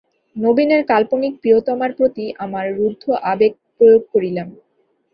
[0.35, 3.03] নবীনের কাল্পনিক প্রিয়তমার প্রতি আমার রুদ্ধ
[3.31, 4.47] আবেগ প্রয়োগ করিলাম।